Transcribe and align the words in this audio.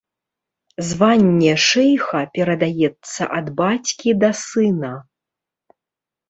Званне 0.87 1.51
шэйха 1.65 2.21
перадаецца 2.37 3.23
ад 3.41 3.53
бацькі 3.61 4.09
да 4.25 4.29
сына. 4.41 4.91